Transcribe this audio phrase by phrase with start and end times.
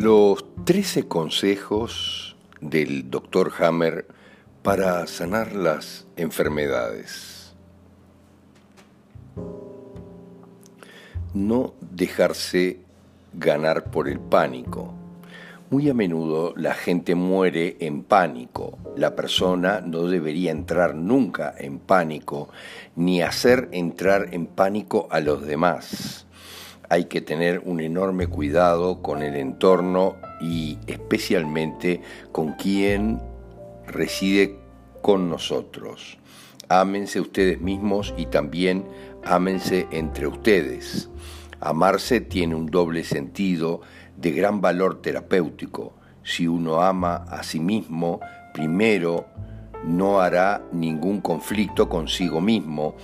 [0.00, 3.52] Los 13 consejos del Dr.
[3.58, 4.06] Hammer
[4.62, 7.54] para sanar las enfermedades.
[11.34, 12.80] No dejarse
[13.34, 14.94] ganar por el pánico.
[15.68, 18.78] Muy a menudo la gente muere en pánico.
[18.96, 22.48] La persona no debería entrar nunca en pánico
[22.96, 26.26] ni hacer entrar en pánico a los demás
[26.90, 33.20] hay que tener un enorme cuidado con el entorno y especialmente con quien
[33.86, 34.58] reside
[35.00, 36.18] con nosotros.
[36.68, 38.84] Ámense ustedes mismos y también
[39.24, 41.08] ámense entre ustedes.
[41.60, 43.82] Amarse tiene un doble sentido
[44.16, 45.94] de gran valor terapéutico.
[46.24, 48.20] Si uno ama a sí mismo,
[48.52, 49.26] primero
[49.84, 52.96] no hará ningún conflicto consigo mismo,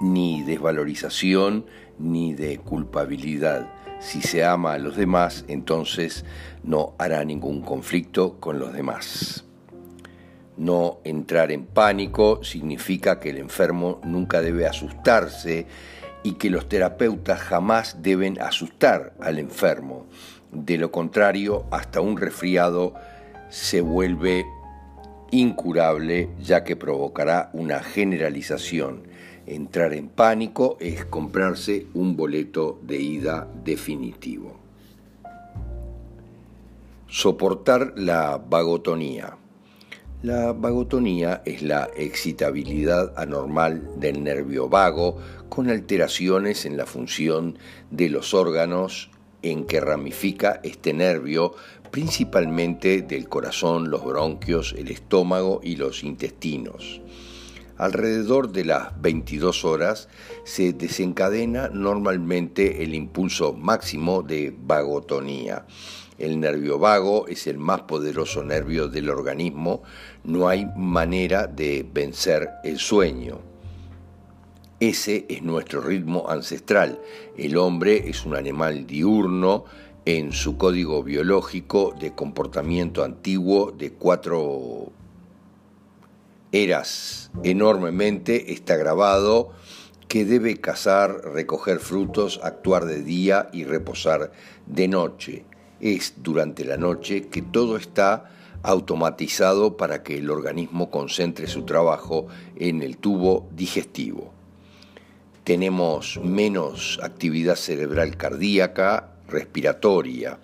[0.00, 1.66] ni desvalorización,
[2.00, 3.70] ni de culpabilidad.
[4.00, 6.24] Si se ama a los demás, entonces
[6.64, 9.44] no hará ningún conflicto con los demás.
[10.56, 15.66] No entrar en pánico significa que el enfermo nunca debe asustarse
[16.22, 20.06] y que los terapeutas jamás deben asustar al enfermo.
[20.52, 22.94] De lo contrario, hasta un resfriado
[23.48, 24.44] se vuelve
[25.30, 29.04] incurable ya que provocará una generalización
[29.50, 34.60] Entrar en pánico es comprarse un boleto de ida definitivo.
[37.08, 39.36] Soportar la vagotonía.
[40.22, 45.16] La vagotonía es la excitabilidad anormal del nervio vago
[45.48, 47.58] con alteraciones en la función
[47.90, 49.10] de los órganos
[49.42, 51.54] en que ramifica este nervio,
[51.90, 57.00] principalmente del corazón, los bronquios, el estómago y los intestinos.
[57.80, 60.10] Alrededor de las 22 horas
[60.44, 65.64] se desencadena normalmente el impulso máximo de vagotonía.
[66.18, 69.82] El nervio vago es el más poderoso nervio del organismo,
[70.24, 73.38] no hay manera de vencer el sueño.
[74.78, 77.00] Ese es nuestro ritmo ancestral.
[77.38, 79.64] El hombre es un animal diurno
[80.04, 84.92] en su código biológico de comportamiento antiguo de cuatro
[86.52, 89.52] eras enormemente, está grabado
[90.08, 94.32] que debe cazar, recoger frutos, actuar de día y reposar
[94.66, 95.44] de noche.
[95.80, 98.30] Es durante la noche que todo está
[98.62, 104.32] automatizado para que el organismo concentre su trabajo en el tubo digestivo.
[105.44, 110.38] Tenemos menos actividad cerebral cardíaca, respiratoria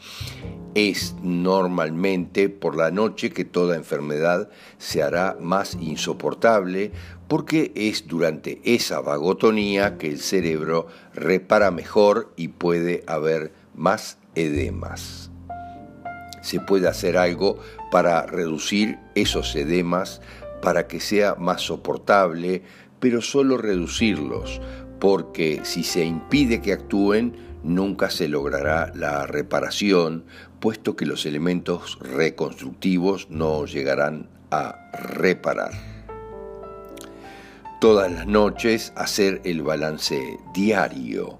[0.77, 6.93] es normalmente por la noche que toda enfermedad se hará más insoportable
[7.29, 15.31] porque es durante esa vagotonía que el cerebro repara mejor y puede haber más edemas.
[16.43, 17.59] Se puede hacer algo
[17.91, 20.21] para reducir esos edemas
[20.61, 22.63] para que sea más soportable,
[23.01, 24.61] pero solo reducirlos,
[25.01, 30.25] porque si se impide que actúen, nunca se logrará la reparación,
[30.61, 35.73] puesto que los elementos reconstructivos no llegarán a reparar.
[37.81, 41.39] Todas las noches hacer el balance diario.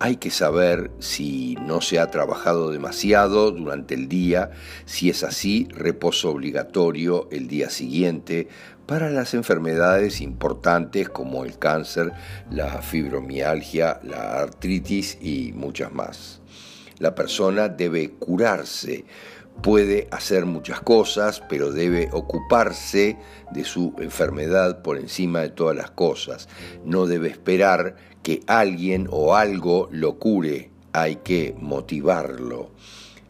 [0.00, 4.50] Hay que saber si no se ha trabajado demasiado durante el día,
[4.86, 8.48] si es así, reposo obligatorio el día siguiente
[8.86, 12.12] para las enfermedades importantes como el cáncer,
[12.50, 16.40] la fibromialgia, la artritis y muchas más.
[16.98, 19.04] La persona debe curarse,
[19.62, 23.16] puede hacer muchas cosas, pero debe ocuparse
[23.52, 26.48] de su enfermedad por encima de todas las cosas.
[26.84, 32.70] No debe esperar que alguien o algo lo cure, hay que motivarlo.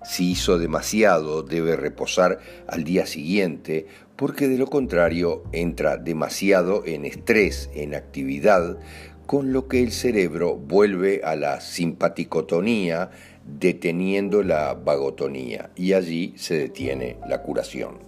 [0.05, 3.87] Si hizo demasiado, debe reposar al día siguiente,
[4.17, 8.79] porque de lo contrario entra demasiado en estrés, en actividad,
[9.27, 13.11] con lo que el cerebro vuelve a la simpaticotonía,
[13.59, 17.99] deteniendo la vagotonía, y allí se detiene la curación.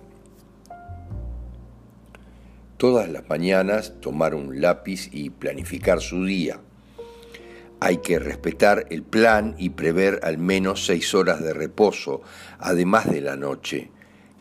[2.77, 6.61] Todas las mañanas tomar un lápiz y planificar su día
[7.81, 12.21] hay que respetar el plan y prever al menos seis horas de reposo,
[12.59, 13.91] además de la noche.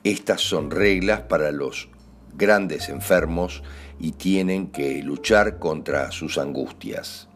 [0.03, 1.87] Estas son reglas para los
[2.35, 3.63] grandes enfermos
[3.97, 7.28] y tienen que luchar contra sus angustias.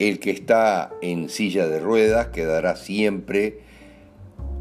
[0.00, 3.60] El que está en silla de ruedas quedará siempre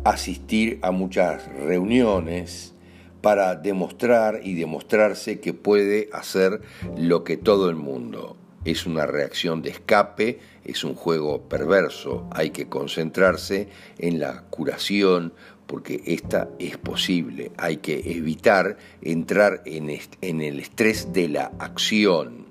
[0.03, 2.73] asistir a muchas reuniones
[3.21, 6.61] para demostrar y demostrarse que puede hacer
[6.97, 12.27] lo que todo el mundo es una reacción de escape, es un juego perverso.
[12.31, 15.33] Hay que concentrarse en la curación
[15.67, 17.51] porque esta es posible.
[17.57, 19.89] Hay que evitar entrar en,
[20.41, 22.48] el estrés de la acción.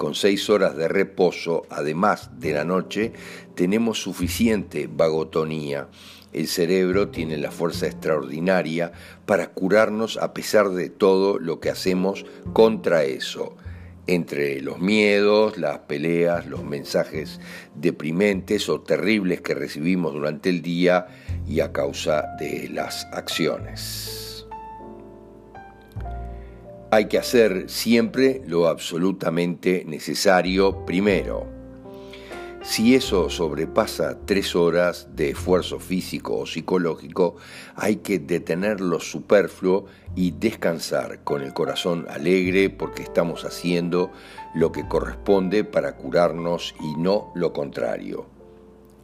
[0.00, 3.12] Con seis horas de reposo, además de la noche,
[3.54, 5.88] tenemos suficiente vagotonía.
[6.32, 8.92] El cerebro tiene la fuerza extraordinaria
[9.26, 12.24] para curarnos a pesar de todo lo que hacemos
[12.54, 13.58] contra eso
[14.06, 17.38] entre los miedos, las peleas, los mensajes
[17.74, 21.08] deprimentes o terribles que recibimos durante el día
[21.46, 24.19] y a causa de las acciones.
[26.90, 31.60] Hay que hacer siempre lo absolutamente necesario primero
[32.62, 37.36] si eso sobrepasa tres horas de esfuerzo físico o psicológico,
[37.74, 44.12] hay que detener lo superfluo y descansar con el corazón alegre porque estamos haciendo
[44.54, 48.26] lo que corresponde para curarnos y no lo contrario.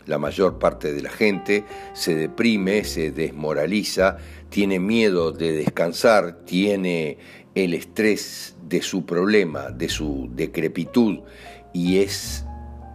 [0.04, 4.18] La mayor parte de la gente se deprime, se desmoraliza,
[4.50, 7.18] tiene miedo de descansar, tiene
[7.56, 11.20] el estrés de su problema, de su decrepitud
[11.72, 12.44] y es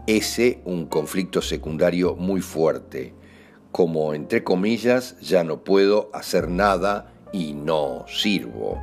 [0.06, 3.13] ese un conflicto secundario muy fuerte,
[3.72, 8.80] como entre comillas ya no puedo hacer nada y no sirvo.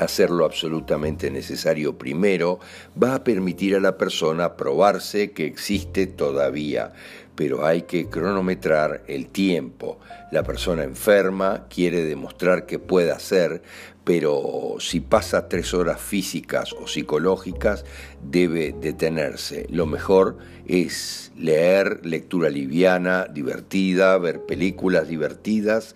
[0.00, 2.58] Hacer lo absolutamente necesario primero
[3.00, 6.92] va a permitir a la persona probarse que existe todavía,
[7.34, 9.98] pero hay que cronometrar el tiempo.
[10.32, 13.62] La persona enferma quiere demostrar que puede hacer,
[14.08, 17.84] pero si pasa tres horas físicas o psicológicas,
[18.22, 19.66] debe detenerse.
[19.68, 25.94] Lo mejor es leer lectura liviana, divertida, ver películas divertidas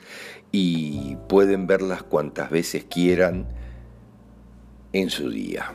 [0.51, 3.47] y pueden verlas cuantas veces quieran
[4.93, 5.73] en su día.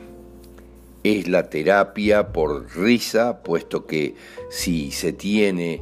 [1.04, 4.13] Es la terapia por risa, puesto que
[4.51, 5.81] si se tiene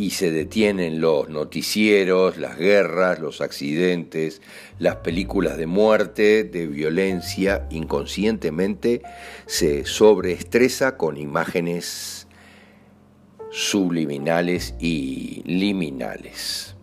[0.00, 4.40] y se detienen los noticieros, las guerras, los accidentes,
[4.78, 9.02] las películas de muerte, de violencia, inconscientemente
[9.44, 12.26] se sobreestresa con imágenes
[13.50, 16.76] subliminales y liminales.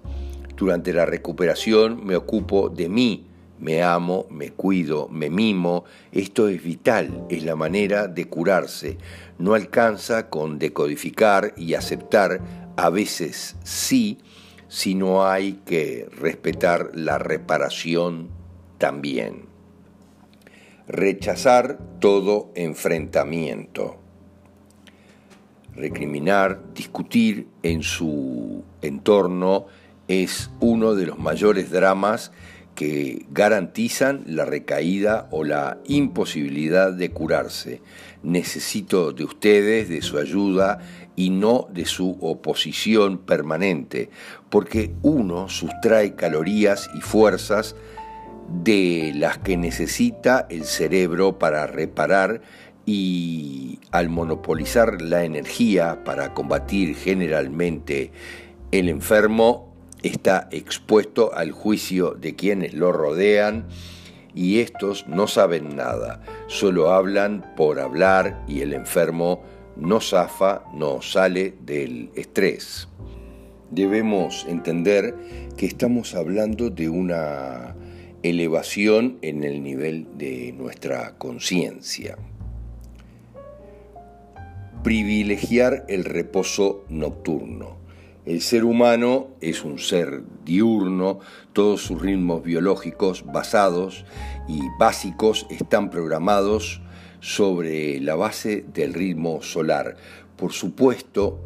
[0.56, 3.26] Durante la recuperación me ocupo de mí,
[3.60, 5.86] me amo, me cuido, me mimo.
[6.12, 9.00] Esto es vital, es la manera de curarse.
[9.40, 14.20] No alcanza con decodificar y aceptar a veces sí,
[14.70, 18.30] si no hay que respetar la reparación
[18.78, 19.46] también.
[20.88, 23.98] Rechazar todo enfrentamiento.
[25.76, 29.66] Recriminar, discutir en su entorno
[30.08, 32.32] es uno de los mayores dramas
[32.76, 37.82] que garantizan la recaída o la imposibilidad de curarse.
[38.22, 40.80] Necesito de ustedes, de su ayuda
[41.18, 44.10] y no de su oposición permanente,
[44.50, 47.76] porque uno sustrae calorías y fuerzas
[48.64, 52.42] de las que necesita el cerebro para reparar
[52.86, 58.12] y al monopolizar la energía para combatir generalmente
[58.72, 63.66] el enfermo, está expuesto al juicio de quienes lo rodean
[64.36, 69.42] y estos no saben nada, solo hablan por hablar y el enfermo
[69.80, 72.88] no zafa, no sale del estrés.
[73.72, 75.16] Debemos entender
[75.58, 77.76] que estamos hablando de una
[78.24, 82.18] elevación en el nivel de nuestra conciencia.
[84.84, 87.78] Privilegiar el reposo nocturno.
[88.26, 91.20] El ser humano es un ser diurno,
[91.54, 94.06] todos sus ritmos biológicos basados
[94.48, 96.82] y básicos están programados
[97.28, 99.98] sobre la base del ritmo solar.
[100.38, 101.38] Por supuesto,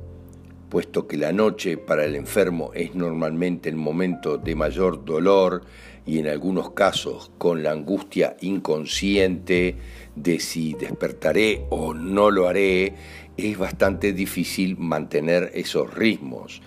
[0.70, 5.64] puesto que la noche para el enfermo es normalmente el momento de mayor dolor
[6.06, 9.76] y en algunos casos con la angustia inconsciente
[10.16, 12.94] de si despertaré o no lo haré,
[13.36, 16.62] es bastante difícil mantener esos ritmos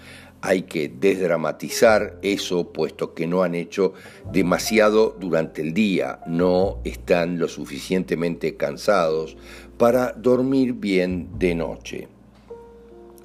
[0.45, 3.95] hay que desdramatizar eso, puesto que no han hecho
[4.31, 9.39] demasiado durante el día, no están lo suficientemente cansados
[9.79, 12.09] para dormir bien de noche.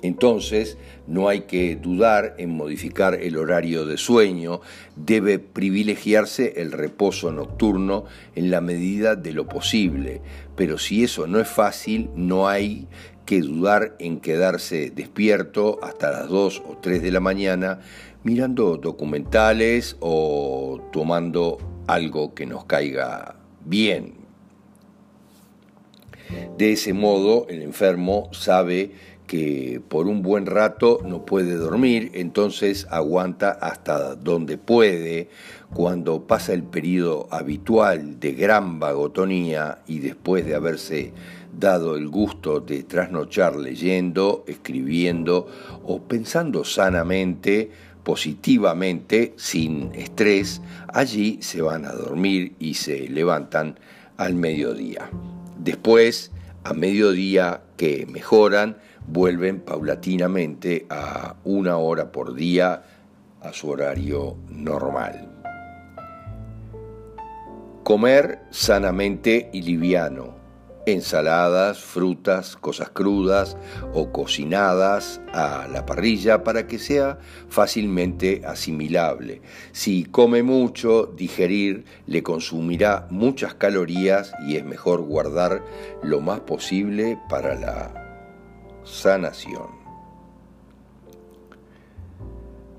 [0.02, 4.62] Entonces, no hay que dudar en modificar el horario de sueño,
[4.96, 10.22] debe privilegiarse el reposo nocturno en la medida de lo posible,
[10.56, 12.88] pero si eso no es fácil, no hay
[13.30, 17.80] que dudar en quedarse despierto hasta las 2 o 3 de la mañana
[18.24, 24.16] mirando documentales o tomando algo que nos caiga bien.
[26.58, 28.94] De ese modo, el enfermo sabe
[29.28, 35.30] que por un buen rato no puede dormir, entonces aguanta hasta donde puede.
[35.72, 41.14] Cuando pasa el periodo habitual de gran vagotonía y después de haberse
[41.58, 45.48] dado el gusto de trasnochar leyendo, escribiendo
[45.84, 47.72] o pensando sanamente,
[48.04, 53.78] positivamente, sin estrés, allí se van a dormir y se levantan
[54.18, 55.10] al mediodía.
[55.58, 56.32] Después,
[56.64, 58.78] a mediodía que mejoran,
[59.08, 62.84] vuelven paulatinamente a una hora por día
[63.42, 65.30] a su horario normal.
[67.84, 70.39] Comer sanamente y liviano,
[70.92, 73.58] ensaladas, frutas, cosas crudas
[73.94, 77.20] o cocinadas a la parrilla para que sea
[77.50, 79.42] fácilmente asimilable.
[79.72, 85.64] Si come mucho, digerir le consumirá muchas calorías y es mejor guardar
[86.04, 87.94] lo más posible para la
[88.84, 89.80] sanación.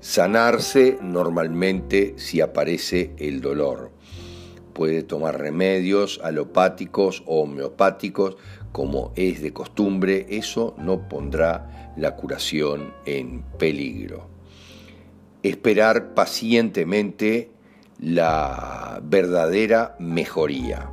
[0.01, 3.91] Sanarse normalmente si aparece el dolor.
[4.73, 8.37] Puede tomar remedios alopáticos o homeopáticos
[8.71, 14.27] como es de costumbre, eso no pondrá la curación en peligro.
[15.43, 17.51] Esperar pacientemente
[17.99, 20.89] la verdadera mejoría.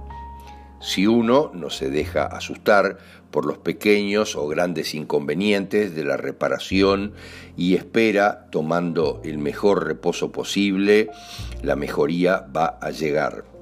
[0.80, 2.98] Si uno no se deja asustar
[3.30, 7.14] por los pequeños o grandes inconvenientes de la reparación
[7.56, 11.10] y espera, tomando el mejor reposo posible,
[11.62, 13.57] la mejoría va a llegar.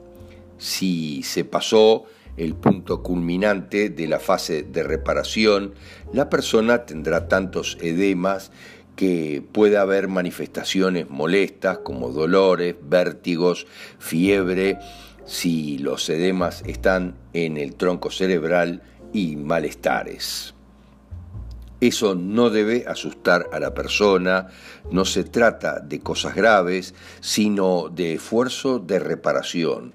[0.58, 2.04] Si se pasó
[2.36, 5.74] el punto culminante de la fase de reparación,
[6.12, 8.50] la persona tendrá tantos edemas
[8.94, 13.66] que puede haber manifestaciones molestas como dolores, vértigos,
[13.98, 14.78] fiebre,
[15.26, 18.82] si los edemas están en el tronco cerebral
[19.12, 20.54] y malestares.
[21.80, 24.48] Eso no debe asustar a la persona,
[24.90, 29.92] no se trata de cosas graves, sino de esfuerzo de reparación.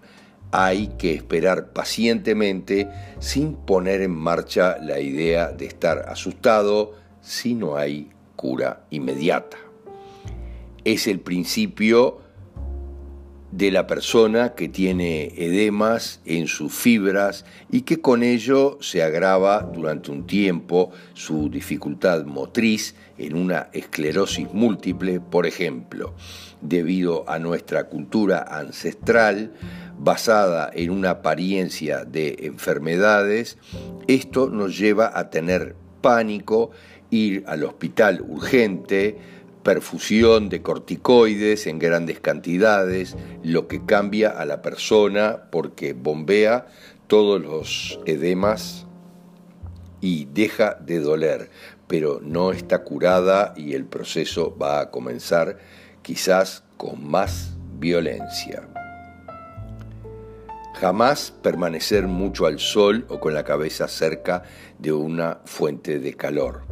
[0.52, 2.90] Hay que esperar pacientemente
[3.20, 9.58] sin poner en marcha la idea de estar asustado si no hay cura inmediata.
[10.84, 12.22] Es el principio
[13.52, 19.62] de la persona que tiene edemas en sus fibras y que con ello se agrava
[19.62, 26.16] durante un tiempo su dificultad motriz en una esclerosis múltiple, por ejemplo,
[26.62, 29.52] debido a nuestra cultura ancestral
[30.04, 33.58] basada en una apariencia de enfermedades,
[34.08, 36.72] esto nos lleva a tener pánico,
[37.12, 39.18] ir al hospital urgente,
[39.62, 46.66] perfusión de corticoides en grandes cantidades, lo que cambia a la persona porque bombea
[47.06, 48.88] todos los edemas
[50.02, 51.52] y deja de doler,
[51.88, 55.60] pero no está curada y el proceso va a comenzar
[56.02, 58.71] quizás con más violencia.
[60.82, 64.42] Jamás permanecer mucho al sol o con la cabeza cerca
[64.80, 66.64] de una fuente de calor.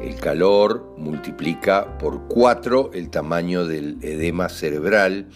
[0.00, 5.30] El calor multiplica por cuatro el tamaño del edema cerebral.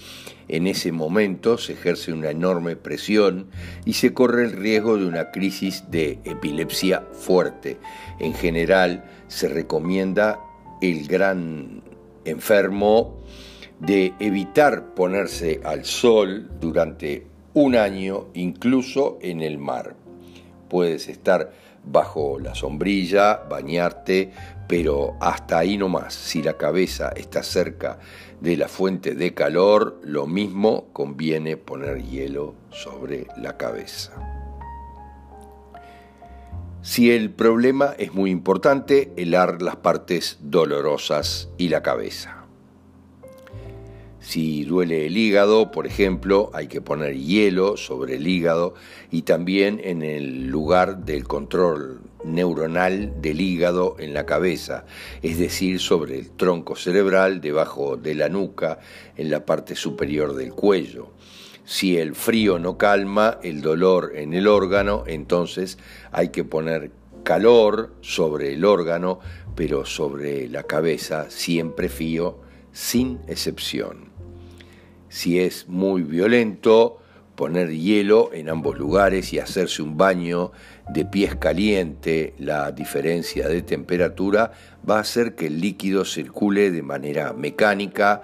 [0.47, 3.51] En ese momento se ejerce una enorme presión
[3.85, 7.79] y se corre el riesgo de una crisis de epilepsia fuerte.
[8.21, 10.39] En general se recomienda
[10.81, 11.83] el gran
[12.25, 13.25] enfermo
[13.81, 19.97] de evitar ponerse al sol durante un año, incluso en el mar.
[20.69, 21.53] Puedes estar
[21.85, 24.33] bajo la sombrilla, bañarte,
[24.69, 26.15] pero hasta ahí no más.
[26.15, 27.99] Si la cabeza está cerca
[28.41, 34.13] de la fuente de calor, lo mismo conviene poner hielo sobre la cabeza.
[36.83, 42.40] Si el problema es muy importante, helar las partes dolorosas y la cabeza.
[44.21, 48.75] Si duele el hígado, por ejemplo, hay que poner hielo sobre el hígado
[49.11, 54.85] y también en el lugar del control neuronal del hígado en la cabeza,
[55.23, 58.79] es decir, sobre el tronco cerebral debajo de la nuca,
[59.17, 61.13] en la parte superior del cuello.
[61.65, 65.79] Si el frío no calma el dolor en el órgano, entonces
[66.13, 66.91] hay que poner
[67.23, 69.21] calor sobre el órgano,
[69.55, 72.41] pero sobre la cabeza siempre frío,
[72.73, 74.10] sin excepción.
[75.11, 77.01] Si es muy violento,
[77.35, 80.53] poner hielo en ambos lugares y hacerse un baño
[80.89, 84.53] de pies caliente, la diferencia de temperatura
[84.89, 88.23] va a hacer que el líquido circule de manera mecánica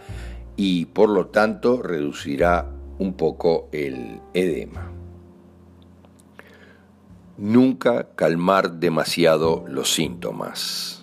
[0.57, 4.93] y por lo tanto reducirá un poco el edema.
[7.37, 10.96] Nunca calmar demasiado los síntomas.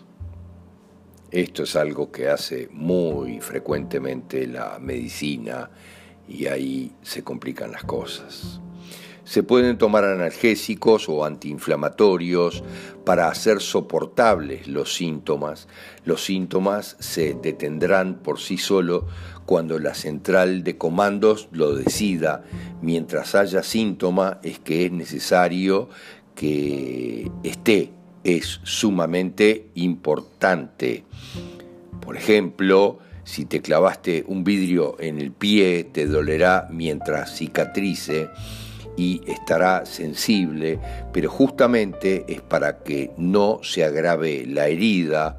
[1.33, 5.71] Esto es algo que hace muy frecuentemente la medicina
[6.27, 8.61] y ahí se complican las cosas.
[9.23, 12.63] Se pueden tomar analgésicos o antiinflamatorios
[13.03, 15.67] para hacer soportables los síntomas.
[16.05, 19.07] Los síntomas se detendrán por sí solo
[19.47, 22.43] cuando la central de comandos lo decida.
[22.83, 25.89] Mientras haya síntoma es que es necesario
[26.35, 28.02] que esté.
[28.23, 31.03] Es sumamente importante.
[32.01, 38.29] Por ejemplo, si te clavaste un vidrio en el pie, te dolerá mientras cicatrice
[38.97, 40.79] y estará sensible,
[41.11, 45.37] pero justamente es para que no se agrave la herida.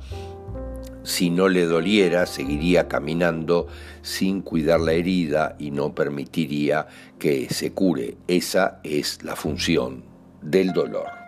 [1.02, 3.66] Si no le doliera, seguiría caminando
[4.00, 6.86] sin cuidar la herida y no permitiría
[7.18, 8.16] que se cure.
[8.26, 10.02] Esa es la función
[10.40, 11.24] del dolor.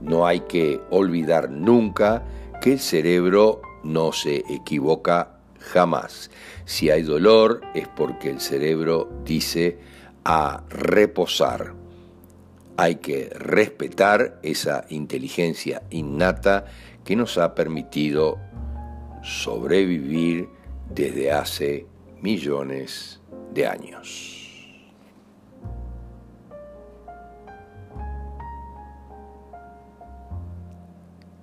[0.00, 2.24] No hay que olvidar nunca
[2.60, 6.30] que el cerebro no se equivoca jamás.
[6.64, 9.78] Si hay dolor es porque el cerebro dice
[10.24, 11.74] a reposar.
[12.76, 16.64] Hay que respetar esa inteligencia innata
[17.04, 18.38] que nos ha permitido
[19.22, 20.48] sobrevivir
[20.88, 21.86] desde hace
[22.20, 23.20] millones
[23.52, 24.39] de años.